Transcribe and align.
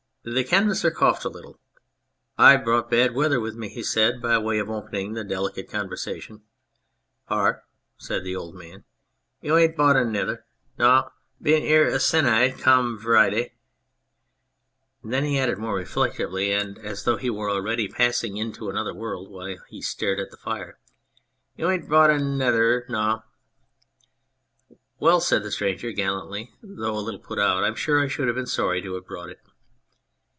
The 0.23 0.43
Canvasser 0.43 0.91
coughed 0.91 1.25
a 1.25 1.29
little." 1.29 1.59
I've 2.37 2.63
brought 2.63 2.91
bad 2.91 3.15
weather 3.15 3.39
with 3.39 3.55
me," 3.55 3.69
he 3.69 3.81
said, 3.81 4.21
by 4.21 4.37
way 4.37 4.59
of 4.59 4.69
opening 4.69 5.13
the 5.13 5.23
delicate 5.23 5.67
conversation." 5.67 6.43
Ar!" 7.27 7.63
said 7.97 8.23
the 8.23 8.35
old 8.35 8.53
man." 8.53 8.83
You 9.41 9.57
ain't 9.57 9.75
brought 9.75 9.95
un 9.95 10.11
nayther! 10.11 10.45
Naw... 10.77 11.09
Bin 11.41 11.63
ere 11.63 11.87
a 11.87 11.99
sennight 11.99 12.59
com 12.59 12.99
Vriday..." 12.99 13.53
Then 15.03 15.23
he 15.23 15.39
added 15.39 15.57
more 15.57 15.73
reflectively, 15.73 16.51
and 16.51 16.77
as 16.77 17.03
106 17.03 17.03
The 17.03 17.11
Canvasser 17.11 17.11
though 17.13 17.17
he 17.17 17.29
were 17.31 17.49
already 17.49 17.87
passing 17.87 18.37
into 18.37 18.69
another 18.69 18.93
world, 18.93 19.27
while 19.31 19.55
he 19.69 19.81
stared 19.81 20.19
at 20.19 20.29
the 20.29 20.37
fire:" 20.37 20.77
You 21.57 21.67
ain't 21.67 21.87
brought 21.89 22.11
un 22.11 22.37
nayther; 22.37 22.85
naw!"" 22.89 23.21
Well/' 25.01 25.19
said 25.19 25.41
the 25.41 25.49
stranger 25.49 25.91
gallantly, 25.91 26.51
though 26.61 26.95
a 26.95 27.01
little 27.01 27.19
put 27.19 27.39
out, 27.39 27.63
"I'm 27.63 27.73
sure 27.73 27.99
I 27.99 28.07
should 28.07 28.27
have 28.27 28.35
been 28.35 28.45
sorry 28.45 28.83
to 28.83 28.93
have 28.93 29.07
brought 29.07 29.29
it." 29.31 29.39